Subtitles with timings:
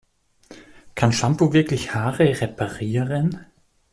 [0.95, 3.45] Kann Shampoo wirklich Haare reparieren?